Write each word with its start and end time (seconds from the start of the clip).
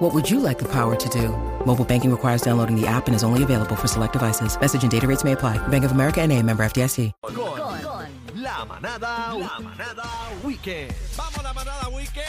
What 0.00 0.14
would 0.14 0.30
you 0.30 0.40
like 0.40 0.58
the 0.58 0.64
power 0.64 0.96
to 0.96 1.08
do? 1.10 1.28
Mobile 1.66 1.84
banking 1.84 2.10
requires 2.10 2.40
downloading 2.40 2.74
the 2.74 2.86
app 2.86 3.06
and 3.06 3.14
is 3.14 3.22
only 3.22 3.42
available 3.42 3.76
for 3.76 3.86
select 3.86 4.14
devices. 4.14 4.58
Message 4.58 4.82
and 4.82 4.90
data 4.90 5.06
rates 5.06 5.24
may 5.24 5.32
apply. 5.32 5.58
Bank 5.68 5.84
of 5.84 5.92
America 5.92 6.22
and 6.22 6.32
a 6.32 6.42
member 6.42 6.64
FDIC. 6.64 7.12
Con, 7.22 8.42
la 8.42 8.64
manada, 8.64 9.36
la 9.38 9.58
manada 9.60 10.08
weekend. 10.42 10.94
Vamos 11.18 11.42
la 11.42 11.52
manada 11.52 11.90
weekend. 11.90 12.24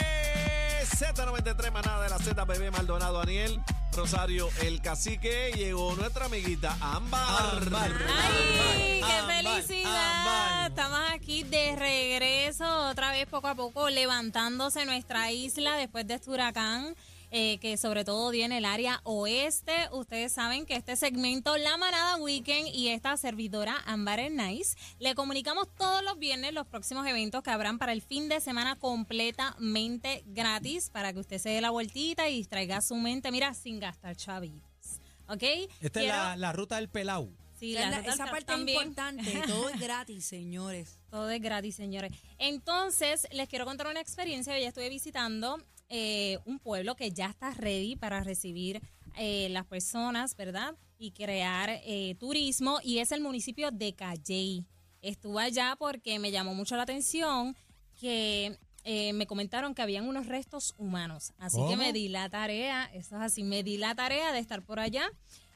Z93 0.84 1.72
manada 1.72 2.02
de 2.02 2.10
la 2.10 2.18
Z 2.18 2.44
bebé 2.44 2.70
Maldonado 2.70 3.18
Daniel 3.20 3.58
Rosario 3.96 4.48
el 4.62 4.82
cacique 4.82 5.52
llegó 5.54 5.94
nuestra 5.96 6.26
amiguita 6.26 6.76
Ámbar. 6.80 7.62
¡Ay, 7.72 9.00
qué 9.00 9.32
felicidad! 9.34 10.66
Estamos 10.66 11.00
aquí 11.10 11.42
de 11.42 11.76
regreso, 11.76 12.88
otra 12.90 13.12
vez 13.12 13.26
poco 13.26 13.48
a 13.48 13.54
poco 13.54 13.88
levantándose 13.88 14.84
nuestra 14.84 15.32
isla 15.32 15.76
después 15.76 16.06
de 16.06 16.14
este 16.14 16.30
huracán. 16.30 16.94
Eh, 17.34 17.58
que 17.58 17.76
sobre 17.76 18.04
todo 18.04 18.32
en 18.32 18.52
el 18.52 18.64
área 18.64 19.00
oeste. 19.04 19.72
Ustedes 19.90 20.32
saben 20.32 20.66
que 20.66 20.76
este 20.76 20.94
segmento, 20.96 21.56
La 21.56 21.76
Manada 21.78 22.16
Weekend 22.18 22.68
y 22.68 22.88
esta 22.88 23.16
servidora 23.16 23.76
Ambar 23.86 24.20
Nice, 24.30 24.76
le 24.98 25.14
comunicamos 25.14 25.66
todos 25.76 26.04
los 26.04 26.18
viernes 26.18 26.52
los 26.52 26.66
próximos 26.66 27.06
eventos 27.06 27.42
que 27.42 27.50
habrán 27.50 27.78
para 27.78 27.92
el 27.92 28.02
fin 28.02 28.28
de 28.28 28.40
semana 28.40 28.76
completamente 28.76 30.22
gratis 30.26 30.90
para 30.90 31.12
que 31.12 31.20
usted 31.20 31.38
se 31.38 31.48
dé 31.50 31.60
la 31.60 31.70
vueltita 31.70 32.28
y 32.28 32.36
distraiga 32.36 32.80
su 32.80 32.94
mente, 32.96 33.30
mira, 33.32 33.54
sin 33.54 33.80
gastar 33.80 34.14
chavitos. 34.16 35.00
¿Ok? 35.28 35.42
Esta 35.80 36.00
es 36.02 36.08
la, 36.08 36.36
la 36.36 36.52
ruta 36.52 36.76
del 36.76 36.88
Pelau. 36.88 37.30
Sí, 37.58 37.76
Esa, 37.76 37.90
la 37.90 37.98
es 38.00 38.06
la- 38.06 38.12
esa 38.14 38.24
parte 38.26 38.44
también. 38.46 38.76
es 38.78 38.86
importante. 38.88 39.42
Todo 39.46 39.68
es 39.68 39.80
gratis, 39.80 40.24
señores. 40.24 40.98
Todo 41.10 41.30
es 41.30 41.40
gratis, 41.40 41.76
señores. 41.76 42.12
Entonces, 42.38 43.26
les 43.32 43.48
quiero 43.48 43.64
contar 43.64 43.86
una 43.86 44.00
experiencia. 44.00 44.54
Yo 44.56 44.62
ya 44.62 44.68
estuve 44.68 44.88
visitando 44.88 45.62
eh, 45.94 46.38
un 46.46 46.58
pueblo 46.58 46.96
que 46.96 47.12
ya 47.12 47.26
está 47.26 47.50
ready 47.52 47.96
para 47.96 48.24
recibir 48.24 48.80
eh, 49.16 49.48
las 49.50 49.66
personas, 49.66 50.34
¿verdad? 50.36 50.74
Y 50.98 51.10
crear 51.10 51.68
eh, 51.84 52.16
turismo. 52.18 52.78
Y 52.82 52.98
es 52.98 53.12
el 53.12 53.20
municipio 53.20 53.70
de 53.70 53.94
Calley. 53.94 54.64
Estuve 55.02 55.42
allá 55.42 55.76
porque 55.78 56.18
me 56.18 56.30
llamó 56.30 56.54
mucho 56.54 56.76
la 56.76 56.84
atención 56.84 57.54
que 58.00 58.58
eh, 58.84 59.12
me 59.12 59.26
comentaron 59.26 59.74
que 59.74 59.82
habían 59.82 60.08
unos 60.08 60.26
restos 60.26 60.74
humanos. 60.78 61.32
Así 61.38 61.58
que 61.68 61.76
me 61.76 61.92
di 61.92 62.08
la 62.08 62.28
tarea, 62.30 62.86
eso 62.94 63.16
es 63.16 63.22
así, 63.22 63.42
me 63.42 63.62
di 63.62 63.76
la 63.76 63.94
tarea 63.94 64.32
de 64.32 64.38
estar 64.38 64.62
por 64.62 64.80
allá. 64.80 65.10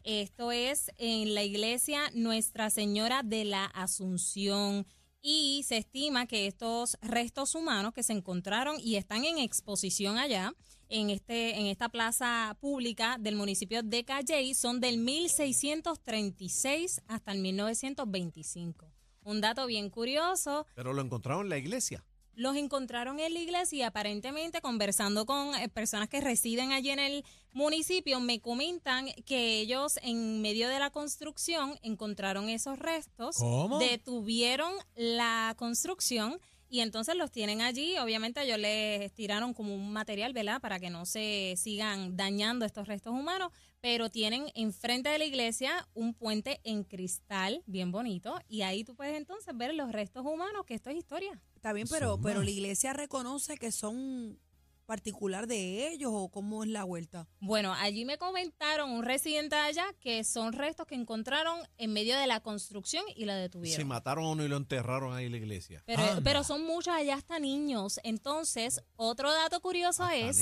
Esto 0.04 0.52
es 0.52 0.92
en 0.98 1.34
la 1.34 1.42
iglesia 1.42 2.10
Nuestra 2.14 2.70
Señora 2.70 3.22
de 3.24 3.44
la 3.44 3.64
Asunción. 3.64 4.86
Y 5.28 5.64
se 5.64 5.78
estima 5.78 6.26
que 6.26 6.46
estos 6.46 6.96
restos 7.02 7.56
humanos 7.56 7.92
que 7.92 8.04
se 8.04 8.12
encontraron 8.12 8.76
y 8.78 8.94
están 8.94 9.24
en 9.24 9.38
exposición 9.38 10.18
allá, 10.18 10.54
en, 10.88 11.10
este, 11.10 11.58
en 11.58 11.66
esta 11.66 11.88
plaza 11.88 12.56
pública 12.60 13.16
del 13.18 13.34
municipio 13.34 13.82
de 13.82 14.04
Calley, 14.04 14.54
son 14.54 14.78
del 14.78 14.98
1636 14.98 17.02
hasta 17.08 17.32
el 17.32 17.40
1925. 17.40 18.86
Un 19.24 19.40
dato 19.40 19.66
bien 19.66 19.90
curioso, 19.90 20.64
Pero 20.76 20.92
lo 20.92 21.02
encontraron 21.02 21.46
en 21.46 21.50
la 21.50 21.58
iglesia. 21.58 22.04
Los 22.36 22.54
encontraron 22.54 23.18
en 23.18 23.34
la 23.34 23.40
iglesia 23.40 23.78
y 23.78 23.82
aparentemente 23.82 24.60
conversando 24.60 25.26
con 25.26 25.54
eh, 25.54 25.68
personas 25.68 26.08
que 26.08 26.20
residen 26.20 26.70
allí 26.70 26.90
en 26.90 27.00
el 27.00 27.24
municipio 27.52 28.20
me 28.20 28.40
comentan 28.40 29.06
que 29.24 29.60
ellos 29.60 29.98
en 30.02 30.42
medio 30.42 30.68
de 30.68 30.78
la 30.78 30.90
construcción 30.90 31.78
encontraron 31.82 32.50
esos 32.50 32.78
restos, 32.78 33.36
¿Cómo? 33.38 33.78
detuvieron 33.78 34.72
la 34.94 35.54
construcción 35.58 36.38
y 36.68 36.80
entonces 36.80 37.14
los 37.16 37.30
tienen 37.30 37.62
allí. 37.62 37.96
Obviamente 37.98 38.42
ellos 38.42 38.58
les 38.58 39.12
tiraron 39.12 39.54
como 39.54 39.74
un 39.74 39.92
material, 39.92 40.32
¿verdad? 40.32 40.60
Para 40.60 40.78
que 40.78 40.90
no 40.90 41.06
se 41.06 41.54
sigan 41.56 42.16
dañando 42.16 42.66
estos 42.66 42.88
restos 42.88 43.12
humanos, 43.12 43.50
pero 43.80 44.10
tienen 44.10 44.46
enfrente 44.54 45.08
de 45.08 45.18
la 45.18 45.24
iglesia 45.24 45.88
un 45.94 46.14
puente 46.14 46.60
en 46.64 46.84
cristal 46.84 47.62
bien 47.66 47.92
bonito 47.92 48.38
y 48.48 48.62
ahí 48.62 48.84
tú 48.84 48.94
puedes 48.94 49.16
entonces 49.16 49.56
ver 49.56 49.74
los 49.74 49.92
restos 49.92 50.24
humanos, 50.24 50.64
que 50.66 50.74
esto 50.74 50.90
es 50.90 50.96
historia. 50.96 51.40
Está 51.54 51.72
bien, 51.72 51.86
pero, 51.90 52.20
pero 52.20 52.42
la 52.42 52.50
iglesia 52.50 52.92
reconoce 52.92 53.56
que 53.56 53.72
son 53.72 54.38
particular 54.86 55.46
de 55.46 55.88
ellos 55.92 56.10
o 56.14 56.28
cómo 56.30 56.64
es 56.64 56.70
la 56.70 56.84
vuelta. 56.84 57.28
Bueno, 57.40 57.74
allí 57.74 58.04
me 58.04 58.16
comentaron 58.18 58.90
un 58.90 59.04
residente 59.04 59.56
de 59.56 59.60
allá 59.62 59.84
que 60.00 60.24
son 60.24 60.52
restos 60.52 60.86
que 60.86 60.94
encontraron 60.94 61.58
en 61.76 61.92
medio 61.92 62.16
de 62.16 62.26
la 62.26 62.40
construcción 62.40 63.04
y 63.14 63.24
la 63.24 63.34
Se 63.34 63.40
detuvieron. 63.40 63.88
mataron 63.88 64.24
a 64.24 64.28
uno 64.30 64.44
y 64.44 64.48
lo 64.48 64.56
enterraron 64.56 65.14
ahí 65.14 65.26
en 65.26 65.32
la 65.32 65.38
iglesia. 65.38 65.82
Pero, 65.86 66.02
pero 66.24 66.44
son 66.44 66.64
muchos 66.64 66.94
allá 66.94 67.14
hasta 67.16 67.38
niños. 67.38 68.00
Entonces, 68.04 68.80
otro 68.96 69.32
dato 69.32 69.60
curioso 69.60 70.04
Hasta 70.04 70.16
es 70.16 70.38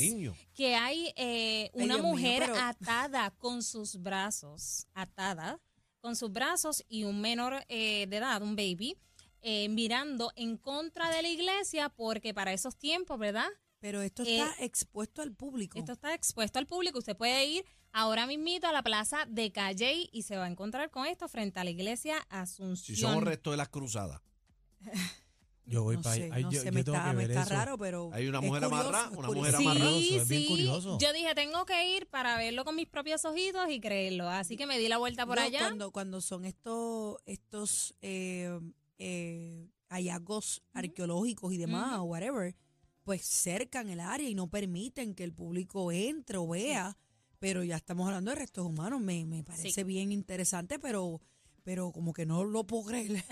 que 0.54 0.76
hay 0.76 1.12
eh, 1.16 1.70
Ay, 1.74 1.82
una 1.82 1.94
mío, 1.96 2.04
mujer 2.04 2.42
pero- 2.46 2.56
atada 2.60 3.30
con 3.38 3.62
sus 3.62 4.00
brazos, 4.02 4.86
atada 4.94 5.58
con 6.00 6.16
sus 6.16 6.30
brazos 6.30 6.84
y 6.86 7.04
un 7.04 7.20
menor 7.20 7.64
eh, 7.68 8.06
de 8.08 8.16
edad, 8.18 8.42
un 8.42 8.56
baby, 8.56 8.96
eh, 9.40 9.68
mirando 9.70 10.32
en 10.36 10.56
contra 10.58 11.10
de 11.10 11.22
la 11.22 11.28
iglesia 11.28 11.88
porque 11.88 12.34
para 12.34 12.52
esos 12.52 12.76
tiempos, 12.76 13.18
¿verdad? 13.18 13.48
Pero 13.84 14.00
esto 14.00 14.22
Eh, 14.22 14.38
está 14.40 14.64
expuesto 14.64 15.20
al 15.20 15.32
público. 15.34 15.78
Esto 15.78 15.92
está 15.92 16.14
expuesto 16.14 16.58
al 16.58 16.66
público. 16.66 16.98
Usted 17.00 17.14
puede 17.18 17.44
ir 17.44 17.66
ahora 17.92 18.26
mismito 18.26 18.66
a 18.66 18.72
la 18.72 18.82
plaza 18.82 19.26
de 19.28 19.52
Calley 19.52 20.08
y 20.10 20.22
se 20.22 20.38
va 20.38 20.46
a 20.46 20.48
encontrar 20.48 20.90
con 20.90 21.04
esto 21.04 21.28
frente 21.28 21.60
a 21.60 21.64
la 21.64 21.70
iglesia 21.70 22.16
Si 22.18 22.26
Asunción. 22.30 22.96
son 23.12 23.26
restos 23.26 23.52
de 23.52 23.56
las 23.58 23.68
cruzadas. 23.68 24.22
Yo 25.66 25.82
voy 25.82 25.96
no 25.96 26.02
para 26.02 26.14
sé, 26.16 26.28
no 26.30 26.38
yo, 26.38 26.50
sé, 26.60 26.64
yo 26.66 26.72
me 26.72 26.82
tengo 26.84 26.96
está, 26.96 27.10
que 27.10 27.16
me 27.16 27.22
ver 27.26 27.30
está 27.32 27.42
eso. 27.42 27.50
raro, 27.54 27.76
pero 27.78 28.10
Hay 28.14 28.26
una 28.26 28.38
es 28.38 28.44
mujer 28.44 28.62
curioso, 28.64 28.82
amarrada, 28.82 29.10
es 29.12 29.18
una 29.18 29.28
mujer 29.28 29.54
Sí, 29.56 29.62
amarrada. 29.66 29.90
Es 29.98 30.28
bien 30.28 30.42
sí. 30.42 30.48
curioso. 30.48 30.98
Yo 30.98 31.12
dije, 31.12 31.34
tengo 31.34 31.64
que 31.66 31.96
ir 31.96 32.06
para 32.06 32.36
verlo 32.38 32.64
con 32.64 32.76
mis 32.76 32.86
propios 32.86 33.22
ojitos 33.26 33.70
y 33.70 33.80
creerlo. 33.80 34.28
Así 34.30 34.56
que 34.56 34.66
me 34.66 34.78
di 34.78 34.88
la 34.88 34.96
vuelta 34.98 35.26
por 35.26 35.36
No, 35.36 35.42
allá. 35.42 35.60
Cuando, 35.60 35.90
cuando 35.90 36.20
son 36.22 36.44
estos, 36.46 37.16
estos 37.26 37.94
eh, 38.02 38.58
eh, 38.98 39.68
hallazgos 39.90 40.62
arqueológicos 40.72 41.52
y 41.52 41.58
demás, 41.58 41.98
o 41.98 42.04
whatever, 42.04 42.54
pues 43.04 43.22
cercan 43.24 43.88
el 43.90 44.00
área 44.00 44.28
y 44.28 44.34
no 44.34 44.48
permiten 44.48 45.14
que 45.14 45.22
el 45.24 45.32
público 45.32 45.92
entre 45.92 46.38
o 46.38 46.48
vea. 46.48 46.96
Pero 47.38 47.62
ya 47.62 47.76
estamos 47.76 48.06
hablando 48.06 48.30
de 48.30 48.36
restos 48.36 48.64
humanos. 48.66 49.00
Me, 49.00 49.24
me 49.26 49.42
parece 49.44 49.70
Sí. 49.70 49.82
bien 49.84 50.10
interesante, 50.12 50.78
pero, 50.78 51.20
pero 51.62 51.92
como 51.92 52.12
que 52.14 52.24
no 52.24 52.42
lo 52.44 52.64
puedo 52.66 52.84
creer. 52.86 53.22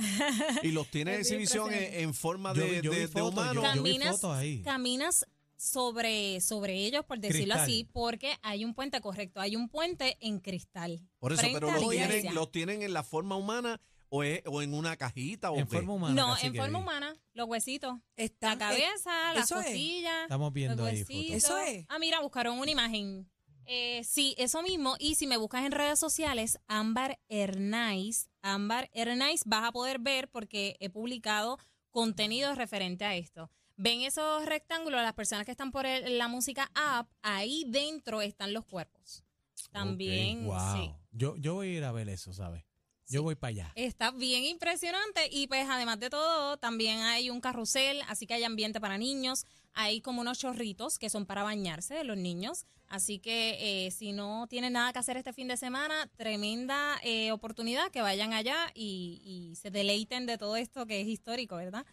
Y 0.62 0.72
los 0.72 0.88
tiene 0.90 1.16
exhibición 1.18 1.72
en, 1.72 2.12
forma 2.12 2.52
Yo- 2.54 2.62
de, 2.62 2.82
yo 2.82 2.90
vi 2.90 2.96
de- 2.98 3.02
de 3.02 3.08
fotos, 3.08 3.32
humano. 3.32 3.54
yo- 3.54 3.74
yo 3.74 3.82
vi 3.82 3.98
Caminas- 3.98 4.24
ahí. 4.24 4.62
Caminas 4.62 5.26
sobre, 5.56 6.40
sobre 6.40 6.74
ellos, 6.84 7.04
por 7.04 7.18
decirlo 7.20 7.54
Cristal. 7.54 7.60
así, 7.60 7.88
porque 7.92 8.34
hay 8.42 8.64
un 8.64 8.74
puente 8.74 9.00
correcto. 9.00 9.40
Hay 9.40 9.56
un 9.56 9.68
puente 9.68 10.18
en 10.20 10.40
cristal. 10.40 11.00
Por 11.20 11.32
eso, 11.32 11.42
pero 11.52 11.70
los 11.70 11.88
tienen, 11.88 12.34
los 12.34 12.50
tienen 12.50 12.82
en 12.82 12.92
la 12.92 13.02
forma 13.04 13.36
humana 13.36 13.80
o, 14.14 14.22
es- 14.22 14.42
o 14.44 14.60
en 14.60 14.74
una 14.74 14.94
cajita 14.96 15.50
o 15.50 15.56
En 15.56 15.66
qué? 15.66 15.76
forma 15.76 15.94
humana. 15.94 16.14
No, 16.14 16.36
en 16.38 16.52
que 16.52 16.58
forma 16.60 16.78
vi. 16.78 16.82
humana. 16.84 17.16
Los 17.32 17.48
huesitos. 17.48 17.98
La 18.40 18.58
cabeza, 18.58 19.32
las 19.34 19.50
es. 19.50 19.56
costillas. 19.56 20.22
Estamos 20.24 20.52
viendo 20.52 20.82
los 20.82 20.92
ahí 20.92 21.02
fotos. 21.04 21.30
Eso 21.30 21.56
es. 21.58 21.86
Ah, 21.88 21.98
mira, 21.98 22.20
buscaron 22.20 22.58
una 22.58 22.70
imagen. 22.70 23.26
Eh, 23.64 24.02
sí, 24.04 24.34
eso 24.38 24.60
mismo. 24.62 24.96
Y 24.98 25.14
si 25.14 25.26
me 25.26 25.36
buscas 25.38 25.64
en 25.64 25.72
redes 25.72 25.98
sociales, 25.98 26.58
Ámbar 26.66 27.18
Hernais, 27.28 28.28
Ámbar 28.42 28.90
Hernais, 28.92 29.42
vas 29.46 29.64
a 29.64 29.72
poder 29.72 29.98
ver 29.98 30.28
porque 30.28 30.76
he 30.80 30.90
publicado 30.90 31.58
contenido 31.90 32.54
referente 32.54 33.04
a 33.06 33.14
esto. 33.16 33.50
Ven 33.76 34.02
esos 34.02 34.44
rectángulos, 34.44 35.00
las 35.00 35.14
personas 35.14 35.46
que 35.46 35.52
están 35.52 35.70
por 35.72 35.87
el- 35.87 36.19
la 36.19 36.28
música 36.28 36.70
app, 36.75 37.10
ahí 37.22 37.64
dentro 37.69 38.20
están 38.20 38.52
los 38.52 38.64
cuerpos. 38.66 39.25
También, 39.70 40.44
wow. 40.44 40.58
sí. 40.75 40.90
Yo, 41.12 41.37
yo 41.37 41.54
voy 41.54 41.69
a 41.69 41.78
ir 41.78 41.84
a 41.84 41.92
ver 41.92 42.08
eso, 42.08 42.32
¿sabes? 42.34 42.64
Yo 43.12 43.23
voy 43.23 43.35
para 43.35 43.50
allá. 43.50 43.73
Está 43.75 44.11
bien 44.11 44.44
impresionante 44.44 45.29
y 45.31 45.47
pues 45.47 45.67
además 45.69 46.00
de 46.00 46.09
todo 46.09 46.56
también 46.56 47.00
hay 47.00 47.29
un 47.29 47.43
carrusel, 47.43 48.00
así 48.09 48.26
que 48.26 48.32
hay 48.32 48.44
ambiente 48.44 48.81
para 48.81 48.97
niños, 48.97 49.44
hay 49.75 50.00
como 50.00 50.23
unos 50.23 50.38
chorritos 50.38 50.99
que 50.99 51.11
son 51.11 51.26
para 51.26 51.43
bañarse 51.43 51.93
de 51.93 52.05
los 52.05 52.17
niños, 52.17 52.64
así 52.88 53.19
que 53.19 53.59
eh, 53.87 53.91
si 53.91 54.12
no 54.12 54.47
tienen 54.47 54.73
nada 54.73 54.94
que 54.94 54.99
hacer 54.99 55.19
este 55.19 55.35
fin 55.35 55.47
de 55.47 55.59
semana, 55.59 56.11
tremenda 56.17 56.99
eh, 57.05 57.32
oportunidad 57.32 57.91
que 57.91 58.00
vayan 58.00 58.32
allá 58.32 58.73
y, 58.75 59.53
se 59.61 59.70
deleiten 59.70 60.25
de 60.25 60.38
todo 60.38 60.56
esto 60.56 60.87
que 60.87 61.03
es 61.03 61.06
histórico, 61.06 61.56
¿verdad? 61.56 61.85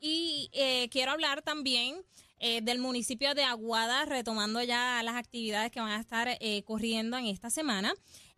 Y 0.00 0.48
eh, 0.54 0.88
quiero 0.88 1.12
hablar 1.12 1.42
también 1.42 2.02
eh, 2.38 2.62
del 2.62 2.78
municipio 2.78 3.34
de 3.34 3.44
Aguada, 3.44 4.06
retomando 4.06 4.62
ya 4.62 5.02
las 5.02 5.16
actividades 5.16 5.70
que 5.70 5.80
van 5.80 5.92
a 5.92 6.00
estar 6.00 6.38
corriendo 6.64 7.18
en 7.18 7.26
esta 7.26 7.50
semana. 7.50 7.92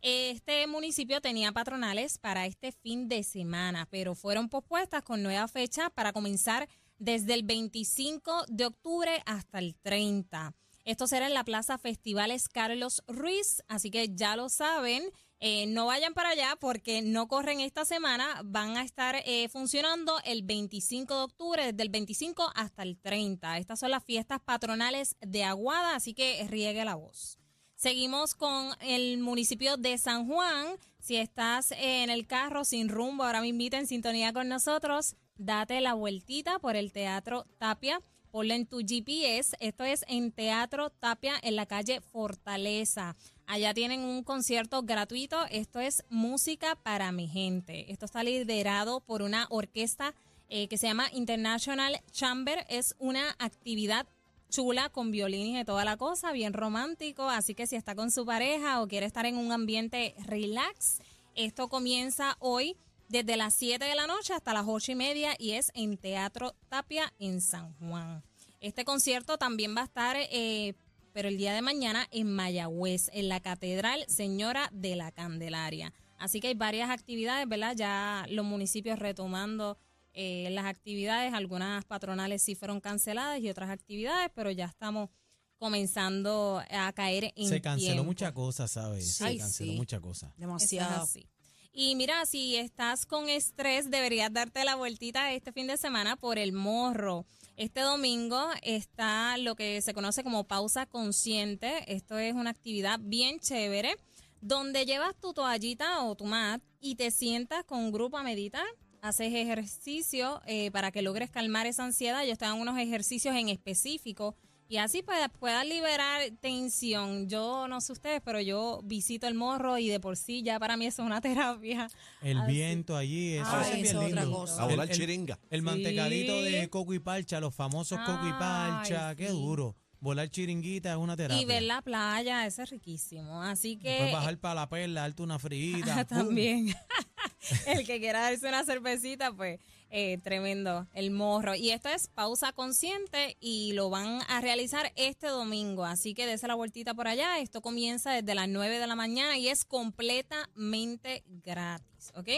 Este 0.07 0.67
municipio 0.67 1.23
tenía 1.23 1.51
patronales 1.53 2.19
para 2.19 2.45
este 2.45 2.73
fin 2.73 3.09
de 3.09 3.23
semana, 3.23 3.89
pero 3.91 4.15
fueron 4.15 4.51
pospuestas 4.51 5.03
con 5.03 5.23
nueva 5.23 5.49
fecha 5.49 5.89
para 5.89 6.13
comenzar 6.13 6.69
desde 6.99 7.33
el 7.33 7.43
25 7.43 8.45
de 8.49 8.67
octubre 8.67 9.23
hasta 9.25 9.61
el 9.61 9.75
30. 9.77 10.53
Esto 10.85 11.07
será 11.07 11.27
en 11.27 11.33
la 11.33 11.43
Plaza 11.43 11.79
Festivales 11.79 12.51
Carlos 12.51 13.03
Ruiz, 13.07 13.63
así 13.67 13.91
que 13.91 14.15
ya 14.15 14.37
lo 14.37 14.51
saben. 14.51 15.05
Eh, 15.41 15.65
no 15.69 15.87
vayan 15.87 16.13
para 16.13 16.29
allá 16.29 16.55
porque 16.61 17.01
no 17.01 17.27
corren 17.27 17.61
esta 17.61 17.87
semana. 17.87 18.43
Van 18.45 18.77
a 18.77 18.83
estar 18.83 19.17
eh, 19.25 19.49
funcionando 19.49 20.21
el 20.27 20.43
25 20.43 21.17
de 21.17 21.23
octubre, 21.23 21.73
desde 21.73 21.83
el 21.83 21.89
25 21.89 22.53
hasta 22.55 22.83
el 22.83 22.99
30. 22.99 23.57
Estas 23.57 23.81
son 23.81 23.91
las 23.91 24.05
fiestas 24.05 24.41
patronales 24.45 25.17
de 25.23 25.45
Aguada, 25.45 25.97
así 25.97 26.13
que 26.13 26.47
riegue 26.51 26.85
la 26.85 26.95
voz. 26.95 27.39
Seguimos 27.85 28.35
con 28.35 28.71
el 28.81 29.19
municipio 29.19 29.77
de 29.77 29.99
San 29.99 30.27
Juan. 30.27 30.79
Si 31.01 31.17
estás 31.17 31.71
en 31.73 32.09
el 32.09 32.27
carro 32.27 32.65
sin 32.65 32.89
rumbo, 32.89 33.25
ahora 33.25 33.43
me 33.43 33.49
invita 33.49 33.79
en 33.79 33.87
sintonía 33.87 34.33
con 34.33 34.49
nosotros. 34.49 35.17
Date 35.37 35.83
la 35.83 35.93
vueltita 35.93 36.59
por 36.59 36.77
el 36.77 36.93
Teatro 36.93 37.45
Tapia. 37.59 38.01
Ponle 38.31 38.55
en 38.55 38.67
tu 38.67 38.79
GPS. 38.79 39.55
Esto 39.61 39.85
es 39.85 40.03
en 40.09 40.33
Teatro 40.33 40.89
Tapia 40.89 41.35
en 41.43 41.57
la 41.57 41.67
calle 41.67 42.01
Fortaleza. 42.01 43.17
Allá 43.47 43.75
tienen 43.75 44.01
un 44.01 44.25
concierto 44.25 44.83
gratuito. 44.83 45.45
Esto 45.51 45.79
es 45.79 46.05
música 46.09 46.77
para 46.77 47.13
mi 47.13 47.29
gente. 47.29 47.93
Esto 47.93 48.07
está 48.07 48.25
liderado 48.25 49.01
por 49.01 49.21
una 49.21 49.47
orquesta 49.51 50.15
eh, 50.49 50.69
que 50.69 50.79
se 50.79 50.87
llama 50.87 51.11
International 51.13 52.01
Chamber. 52.11 52.65
Es 52.71 52.97
una 52.99 53.37
actividad 53.39 54.07
chula 54.55 54.89
con 54.89 55.11
violines 55.11 55.63
y 55.63 55.65
toda 55.65 55.85
la 55.85 55.97
cosa, 55.97 56.31
bien 56.31 56.53
romántico. 56.53 57.29
Así 57.29 57.57
que 57.57 57.67
si 57.67 57.75
está 57.75 57.97
con 57.97 58.13
su 58.13 58.25
pareja 58.25 58.81
o 58.81 58.87
quiere 58.87 59.07
estar 59.07 59.27
en 59.27 59.37
un 59.37 59.51
ambiente 59.51 60.15
relax, 60.27 61.01
esto 61.35 61.69
comienza 61.69 62.37
hoy 62.39 62.77
desde 63.09 63.37
las 63.37 63.55
7 63.55 63.85
de 63.85 63.95
la 63.97 64.07
noche 64.07 64.33
hasta 64.33 64.55
las 64.55 64.65
8 64.69 64.93
y 64.93 64.95
media 64.95 65.35
y 65.39 65.53
es 65.53 65.73
en 65.75 65.97
Teatro 65.97 66.55
Tapia 66.69 67.13
en 67.19 67.41
San 67.41 67.75
Juan. 67.75 68.23
Este 68.61 68.85
concierto 68.85 69.39
también 69.39 69.77
va 69.77 69.81
a 69.81 69.85
estar, 69.85 70.17
eh, 70.19 70.75
pero 71.13 71.29
el 71.29 71.37
día 71.37 71.53
de 71.53 71.61
mañana 71.61 72.07
en 72.13 72.33
Mayagüez, 72.33 73.11
en 73.13 73.29
la 73.29 73.41
Catedral 73.41 74.05
Señora 74.07 74.71
de 74.73 74.95
la 74.95 75.11
Candelaria. 75.11 75.93
Así 76.17 76.39
que 76.41 76.49
hay 76.49 76.55
varias 76.55 76.91
actividades, 76.91 77.49
¿verdad? 77.49 77.75
Ya 77.75 78.25
los 78.31 78.45
municipios 78.45 79.01
retomando 79.01 79.79
eh, 80.15 80.49
las 80.51 80.65
actividades, 80.67 81.35
algunas 81.35 81.85
patronales 81.85 82.43
sí 82.43 82.55
fueron 82.55 82.81
canceladas 82.81 83.41
y 83.41 83.51
otras 83.51 83.71
actividades, 83.71 84.31
pero 84.35 84.51
ya 84.51 84.67
estamos 84.67 85.11
comenzando 85.59 86.63
a 86.71 86.93
caer 86.93 87.33
en 87.37 87.49
Se 87.49 87.61
canceló 87.61 88.05
muchas 88.05 88.33
cosas, 88.33 88.71
¿sabes? 88.71 89.07
Sí. 89.07 89.13
Se 89.13 89.25
Ay, 89.25 89.39
canceló 89.39 89.73
sí. 89.73 89.77
muchas 89.77 90.01
cosas. 90.01 90.33
Demasiado. 90.37 91.03
así. 91.03 91.27
Y 91.73 91.97
mira, 91.97 92.25
si 92.25 92.55
estás 92.55 93.05
con 93.05 93.29
estrés, 93.29 93.91
deberías 93.91 94.33
darte 94.33 94.65
la 94.65 94.77
vueltita 94.77 95.33
este 95.33 95.53
fin 95.53 95.67
de 95.67 95.77
semana 95.77 96.15
por 96.15 96.39
el 96.39 96.53
morro. 96.53 97.27
Este 97.57 97.81
domingo 97.81 98.41
está 98.63 99.37
lo 99.39 99.57
que 99.57 99.83
se 99.83 99.93
conoce 99.93 100.23
como 100.23 100.45
pausa 100.45 100.87
consciente. 100.87 101.93
Esto 101.93 102.17
es 102.19 102.35
una 102.35 102.51
actividad 102.51 103.01
bien 103.03 103.41
chévere, 103.41 103.97
donde 104.41 104.87
llevas 104.87 105.17
tu 105.17 105.33
toallita 105.33 106.05
o 106.05 106.15
tu 106.15 106.27
mat 106.27 106.63
y 106.81 106.95
te 106.95 107.11
sientas 107.11 107.65
con 107.65 107.81
un 107.81 107.91
grupo 107.91 108.19
a 108.19 108.23
meditar. 108.23 108.67
Haces 109.05 109.35
ejercicio 109.35 110.41
eh, 110.47 110.71
para 110.71 110.91
que 110.91 111.03
logres 111.03 111.29
calmar 111.29 111.67
esa 111.67 111.85
ansiedad. 111.85 112.25
Ellos 112.25 112.39
te 112.39 112.47
dan 112.47 112.59
unos 112.59 112.79
ejercicios 112.79 113.37
en 113.37 113.51
específico 113.51 114.35
y 114.67 114.79
así 114.79 115.03
puedas, 115.03 115.29
puedas 115.39 115.67
liberar 115.67 116.23
tensión. 116.41 117.29
Yo 117.29 117.69
no 117.69 117.83
sé 117.83 117.93
ustedes, 117.93 118.23
pero 118.25 118.41
yo 118.41 118.81
visito 118.83 119.27
el 119.27 119.35
morro 119.35 119.77
y 119.77 119.89
de 119.89 120.01
por 120.01 120.17
sí 120.17 120.43
ya 120.43 120.59
para 120.59 120.79
mí 120.79 120.87
eso 120.87 121.03
es 121.03 121.07
una 121.07 121.21
terapia. 121.21 121.91
El 122.23 122.39
Así. 122.39 122.53
viento 122.53 122.97
allí, 122.97 123.35
eso 123.35 123.51
Ay, 123.53 123.65
es 123.67 123.75
bien 123.75 123.85
es 123.87 123.95
otra 123.95 124.23
lindo. 124.23 124.39
cosa. 124.39 124.63
A 124.63 124.67
volar 124.67 124.87
El- 124.87 124.93
el- 124.93 124.97
chiringa. 124.97 125.39
El 125.51 125.61
Sí. 125.61 125.65
mantecadito 125.67 126.43
de 126.43 126.71
coco 126.71 126.95
y 126.95 126.99
parcha, 126.99 127.41
los 127.41 127.55
famosos 127.55 127.99
coco 128.07 128.27
y 128.27 128.33
parcha, 128.33 129.15
qué 129.17 129.27
sí. 129.29 129.33
duro. 129.35 129.77
Volar 130.01 130.31
chiringuita 130.31 130.93
es 130.93 130.97
una 130.97 131.15
terapia. 131.15 131.43
Y 131.43 131.45
ver 131.45 131.63
la 131.65 131.83
playa, 131.83 132.47
eso 132.47 132.63
es 132.63 132.71
riquísimo. 132.71 133.43
Así 133.43 133.77
que 133.77 133.89
Después 133.91 134.13
bajar 134.13 134.39
para 134.39 134.55
la 134.55 134.69
perla, 134.71 135.03
darte 135.03 135.23
una 135.23 135.39
frita. 135.39 136.05
también 136.07 136.75
el 137.67 137.87
que 137.87 138.01
quiera 138.01 138.21
darse 138.21 138.49
una 138.49 138.65
cervecita, 138.65 139.33
pues 139.33 139.61
eh, 139.91 140.19
tremendo, 140.23 140.89
el 140.95 141.11
morro. 141.11 141.55
Y 141.55 141.71
esto 141.71 141.89
es 141.89 142.09
pausa 142.09 142.53
consciente 142.53 143.37
y 143.41 143.73
lo 143.75 143.91
van 143.91 144.21
a 144.29 144.41
realizar 144.41 144.93
este 144.97 145.29
domingo. 145.29 145.85
Así 145.85 146.15
que 146.15 146.27
dése 146.27 146.49
la 146.49 146.55
vueltita 146.55 146.95
por 146.95 147.09
allá. 147.09 147.39
Esto 147.39 147.63
comienza 147.63 148.13
desde 148.13 148.35
las 148.35 148.49
9 148.49 148.79
de 148.79 148.87
la 148.87 148.97
mañana 148.97 149.39
y 149.39 149.49
es 149.49 149.65
completamente 149.65 151.23
gratis, 151.27 152.13
¿ok? 152.17 152.29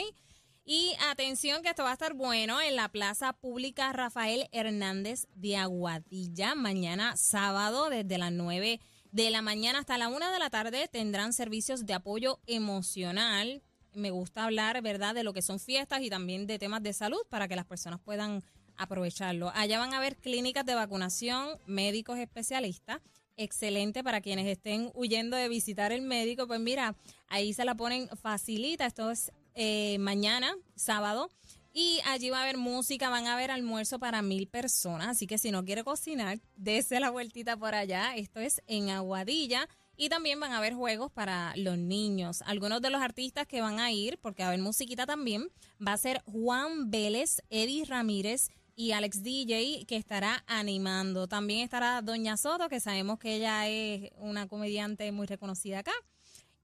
Y 0.69 0.97
atención 1.09 1.63
que 1.63 1.69
esto 1.69 1.85
va 1.85 1.91
a 1.91 1.93
estar 1.93 2.15
bueno 2.15 2.61
en 2.61 2.75
la 2.75 2.89
Plaza 2.89 3.33
Pública 3.33 3.93
Rafael 3.93 4.49
Hernández 4.51 5.29
de 5.35 5.57
Aguadilla. 5.57 6.57
Mañana 6.57 7.17
sábado 7.17 7.89
desde 7.89 8.19
las 8.19 8.33
9 8.33 8.81
de 9.13 9.31
la 9.31 9.43
mañana 9.43 9.79
hasta 9.79 9.97
la 9.97 10.09
1 10.09 10.33
de 10.33 10.39
la 10.41 10.51
tarde 10.51 10.89
tendrán 10.89 11.33
servicios 11.33 11.87
de 11.87 11.95
apoyo 11.95 12.41
emocional. 12.47 13.63
Me 13.97 14.11
gusta 14.11 14.45
hablar, 14.45 14.83
¿verdad?, 14.83 15.15
de 15.15 15.25
lo 15.25 15.33
que 15.33 15.41
son 15.41 15.59
fiestas 15.59 16.03
y 16.03 16.11
también 16.11 16.47
de 16.47 16.59
temas 16.59 16.83
de 16.83 16.93
salud 16.93 17.21
para 17.31 17.49
que 17.49 17.57
las 17.57 17.65
personas 17.65 17.99
puedan 17.99 18.45
aprovecharlo. 18.77 19.51
Allá 19.55 19.79
van 19.79 19.95
a 19.95 19.97
haber 19.97 20.17
clínicas 20.17 20.67
de 20.67 20.75
vacunación, 20.75 21.59
médicos 21.67 22.19
especialistas. 22.19 23.01
Excelente 23.39 24.05
para 24.05 24.21
quienes 24.21 24.47
estén 24.47 24.91
huyendo 24.95 25.37
de 25.37 25.49
visitar 25.49 25.93
el 25.93 26.03
médico. 26.03 26.47
Pues 26.47 26.61
mira, 26.61 26.95
ahí 27.29 27.55
se 27.55 27.65
la 27.65 27.75
ponen 27.75 28.09
facilita. 28.21 28.85
Esto 28.85 29.11
es 29.11 29.33
eh, 29.55 29.97
mañana, 29.99 30.55
sábado. 30.75 31.31
Y 31.73 32.01
allí 32.07 32.29
va 32.29 32.41
a 32.41 32.43
haber 32.43 32.59
música, 32.59 33.09
van 33.09 33.27
a 33.27 33.35
haber 33.35 33.51
almuerzo 33.51 33.99
para 33.99 34.21
mil 34.21 34.47
personas. 34.47 35.09
Así 35.09 35.27
que 35.27 35.39
si 35.39 35.51
no 35.51 35.65
quiere 35.65 35.85
cocinar, 35.85 36.39
dése 36.57 37.01
la 37.01 37.09
vueltita 37.09 37.57
por 37.57 37.75
allá. 37.75 38.15
Esto 38.15 38.41
es 38.41 38.63
en 38.67 38.91
Aguadilla. 38.91 39.69
Y 39.97 40.09
también 40.09 40.39
van 40.39 40.53
a 40.53 40.59
haber 40.59 40.75
juegos 40.75 41.11
para 41.11 41.55
los 41.57 41.79
niños. 41.79 42.43
Algunos 42.43 42.83
de 42.83 42.91
los 42.91 43.01
artistas 43.01 43.47
que 43.47 43.63
van 43.63 43.81
a 43.81 43.93
ir, 43.93 44.19
porque 44.19 44.43
va 44.43 44.49
a 44.49 44.53
haber 44.53 44.63
musiquita 44.63 45.07
también, 45.07 45.49
va 45.85 45.95
a 45.95 45.97
ser 45.97 46.23
Juan 46.27 46.91
Vélez, 46.91 47.43
Eddie 47.49 47.85
Ramírez 47.85 48.51
y 48.75 48.93
Alex 48.93 49.23
DJ, 49.23 49.87
que 49.87 49.97
estará 49.97 50.45
animando. 50.47 51.29
También 51.29 51.61
estará 51.61 52.03
Doña 52.03 52.37
Soto, 52.37 52.69
que 52.69 52.79
sabemos 52.79 53.19
que 53.19 53.37
ella 53.37 53.67
es 53.69 54.11
una 54.19 54.47
comediante 54.47 55.11
muy 55.13 55.27
reconocida 55.27 55.79
acá. 55.79 55.93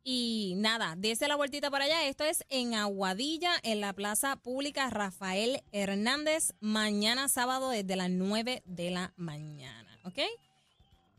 Y 0.05 0.55
nada, 0.57 0.95
dése 0.97 1.29
la 1.29 1.37
vueltita 1.37 1.71
para 1.71 1.85
allá. 1.85 2.07
Esto 2.07 2.25
es 2.25 2.45
en 2.49 2.75
Aguadilla, 2.75 3.53
en 3.63 3.81
la 3.81 3.93
Plaza 3.93 4.37
Pública 4.37 4.91
Rafael 4.91 5.63
Hernández, 5.71 6.55
mañana 6.61 7.29
sábado 7.29 7.71
desde 7.71 7.97
las 7.97 8.11
9 8.11 8.63
de 8.67 8.91
la 8.91 9.13
mañana. 9.17 9.99
¿Ok? 10.05 10.19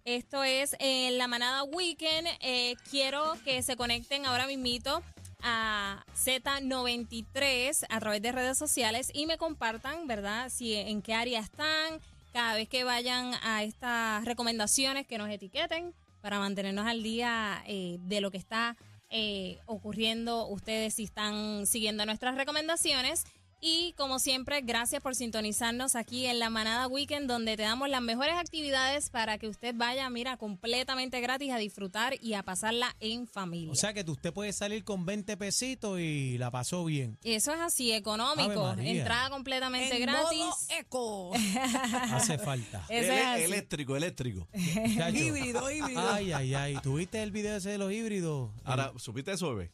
Esto 0.05 0.43
es 0.43 0.75
en 0.79 1.17
la 1.17 1.29
manada 1.29 1.63
Weekend. 1.63 2.27
Eh, 2.41 2.75
quiero 2.91 3.35
que 3.45 3.63
se 3.63 3.77
conecten 3.77 4.25
ahora 4.25 4.47
mismito 4.47 5.01
a 5.41 6.03
Z93 6.13 7.85
a 7.87 7.99
través 8.01 8.21
de 8.21 8.33
redes 8.33 8.57
sociales 8.57 9.11
y 9.13 9.27
me 9.27 9.37
compartan, 9.37 10.05
¿verdad? 10.05 10.49
Si 10.49 10.73
en 10.75 11.01
qué 11.01 11.13
área 11.13 11.39
están, 11.39 12.01
cada 12.33 12.55
vez 12.55 12.67
que 12.67 12.83
vayan 12.83 13.33
a 13.43 13.63
estas 13.63 14.25
recomendaciones 14.25 15.07
que 15.07 15.17
nos 15.17 15.29
etiqueten 15.29 15.93
para 16.19 16.37
mantenernos 16.37 16.85
al 16.85 17.01
día 17.01 17.63
eh, 17.65 17.97
de 18.01 18.19
lo 18.19 18.29
que 18.29 18.37
está 18.37 18.75
eh, 19.09 19.59
ocurriendo 19.67 20.47
ustedes 20.47 20.95
si 20.95 21.05
están 21.05 21.65
siguiendo 21.65 22.05
nuestras 22.05 22.35
recomendaciones. 22.35 23.23
Y 23.65 23.93
como 23.97 24.19
siempre, 24.19 24.59
gracias 24.59 25.01
por 25.01 25.15
sintonizarnos 25.15 25.95
aquí 25.95 26.25
en 26.25 26.37
la 26.37 26.49
Manada 26.49 26.85
Weekend, 26.87 27.29
donde 27.29 27.55
te 27.55 27.63
damos 27.63 27.87
las 27.87 28.01
mejores 28.01 28.35
actividades 28.35 29.09
para 29.09 29.37
que 29.37 29.47
usted 29.47 29.73
vaya, 29.73 30.09
mira, 30.09 30.35
completamente 30.35 31.21
gratis 31.21 31.49
a 31.53 31.57
disfrutar 31.57 32.15
y 32.21 32.33
a 32.33 32.43
pasarla 32.43 32.93
en 32.99 33.25
familia. 33.25 33.71
O 33.71 33.75
sea 33.75 33.93
que 33.93 34.03
tú- 34.03 34.11
usted 34.11 34.33
puede 34.33 34.51
salir 34.51 34.83
con 34.83 35.05
20 35.05 35.37
pesitos 35.37 35.97
y 36.01 36.37
la 36.37 36.51
pasó 36.51 36.83
bien. 36.83 37.17
Eso 37.23 37.53
es 37.53 37.61
así, 37.61 37.93
económico, 37.93 38.75
entrada 38.77 39.29
completamente 39.29 39.95
En 39.95 40.01
gratis. 40.01 40.39
modo 40.39 40.57
eco. 40.77 41.31
Hace 42.11 42.37
falta. 42.39 42.79
Eso 42.89 43.13
es 43.13 43.19
Ele- 43.19 43.21
así. 43.21 43.43
eléctrico, 43.43 43.95
eléctrico. 43.95 44.47
Híbrido, 44.53 45.71
híbrido. 45.71 46.01
Ay, 46.11 46.33
ay, 46.33 46.53
ay. 46.53 46.75
¿Tuviste 46.83 47.23
el 47.23 47.31
video 47.31 47.55
ese 47.55 47.69
de 47.69 47.77
los 47.77 47.93
híbridos? 47.93 48.51
Ahora, 48.65 48.91
¿supiste 48.97 49.31
eso, 49.31 49.55
bebé? 49.55 49.71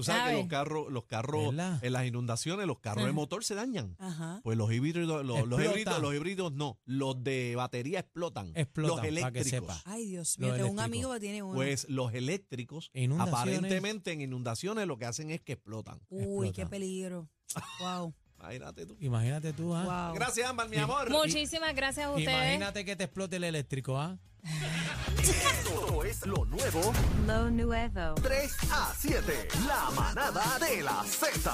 Tú 0.00 0.04
sabes 0.04 0.22
¿Sabe? 0.22 0.32
que 0.32 0.40
los 0.40 0.48
carros, 0.48 0.90
los 0.90 1.04
carros, 1.04 1.54
¿Verdad? 1.54 1.84
en 1.84 1.92
las 1.92 2.06
inundaciones, 2.06 2.66
los 2.66 2.78
carros 2.78 3.04
de 3.04 3.12
motor 3.12 3.44
se 3.44 3.54
dañan. 3.54 3.96
Ajá. 3.98 4.40
Pues 4.42 4.56
los 4.56 4.72
híbridos, 4.72 5.26
los, 5.26 5.40
híbridos, 5.40 6.00
los 6.00 6.14
híbridos 6.14 6.52
no, 6.54 6.78
los 6.86 7.22
de 7.22 7.54
batería 7.54 8.00
explotan. 8.00 8.50
Explotan, 8.54 8.96
los 9.12 9.20
para 9.20 9.32
que 9.32 9.40
eléctricos. 9.40 9.50
sepa. 9.50 9.82
Ay, 9.84 10.06
Dios 10.06 10.38
mío, 10.38 10.54
tengo 10.54 10.70
un 10.70 10.80
amigo 10.80 11.12
que 11.12 11.20
tiene 11.20 11.42
uno. 11.42 11.54
Pues 11.54 11.86
los 11.90 12.14
eléctricos, 12.14 12.90
aparentemente 13.18 14.12
en 14.12 14.22
inundaciones 14.22 14.86
lo 14.86 14.96
que 14.96 15.04
hacen 15.04 15.30
es 15.30 15.42
que 15.42 15.52
explotan. 15.52 16.00
Uy, 16.08 16.50
qué 16.52 16.64
peligro. 16.64 17.28
Wow. 17.80 18.14
Imagínate 18.40 18.86
tú. 18.86 18.96
Imagínate 19.00 19.52
tú, 19.52 19.74
¿ah? 19.74 19.84
Wow. 20.08 20.14
Gracias, 20.14 20.48
Ámbar, 20.48 20.68
mi 20.68 20.78
amor. 20.78 21.10
Muchísimas 21.10 21.74
gracias 21.74 22.06
a 22.06 22.10
ustedes. 22.10 22.28
Imagínate 22.28 22.84
que 22.84 22.96
te 22.96 23.04
explote 23.04 23.36
el 23.36 23.44
eléctrico, 23.44 23.98
¿ah? 23.98 24.16
Esto 25.22 26.04
es 26.04 26.26
lo 26.26 26.46
nuevo 26.46 26.92
Lo 27.26 27.50
nuevo. 27.50 28.14
3 28.22 28.56
a 28.70 28.94
7. 28.96 29.48
La 29.66 29.90
manada 29.90 30.58
de 30.58 30.82
la 30.82 31.04
Z. 31.04 31.52